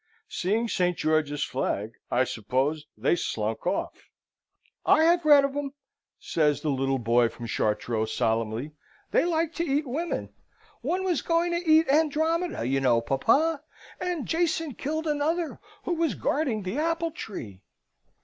[0.29, 0.97] "Seeing St.
[0.97, 4.09] George's flag, I suppose, they slunk off."
[4.83, 5.75] "I have read of 'em,"
[6.19, 8.71] says the little boy from Chartreux, solemnly.
[9.11, 10.33] "They like to eat women.
[10.81, 13.61] One was going to eat Andromeda, you know, papa;
[13.99, 17.61] and Jason killed another, who was guarding the apple tree."